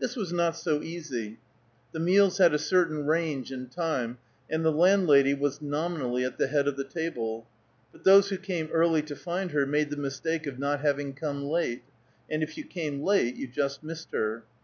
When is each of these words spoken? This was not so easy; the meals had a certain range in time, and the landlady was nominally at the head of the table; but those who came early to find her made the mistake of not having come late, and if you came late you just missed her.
This 0.00 0.16
was 0.16 0.32
not 0.32 0.56
so 0.56 0.82
easy; 0.82 1.38
the 1.92 2.00
meals 2.00 2.38
had 2.38 2.52
a 2.52 2.58
certain 2.58 3.06
range 3.06 3.52
in 3.52 3.68
time, 3.68 4.18
and 4.50 4.64
the 4.64 4.72
landlady 4.72 5.32
was 5.32 5.62
nominally 5.62 6.24
at 6.24 6.38
the 6.38 6.48
head 6.48 6.66
of 6.66 6.76
the 6.76 6.82
table; 6.82 7.46
but 7.92 8.02
those 8.02 8.30
who 8.30 8.36
came 8.36 8.66
early 8.72 9.02
to 9.02 9.14
find 9.14 9.52
her 9.52 9.66
made 9.66 9.90
the 9.90 9.96
mistake 9.96 10.48
of 10.48 10.58
not 10.58 10.80
having 10.80 11.12
come 11.12 11.44
late, 11.44 11.84
and 12.28 12.42
if 12.42 12.58
you 12.58 12.64
came 12.64 13.04
late 13.04 13.36
you 13.36 13.46
just 13.46 13.84
missed 13.84 14.10
her. 14.10 14.42